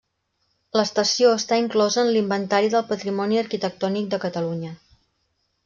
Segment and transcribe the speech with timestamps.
[0.79, 4.77] L'estació està inclosa en l'Inventari del Patrimoni Arquitectònic de Catalunya.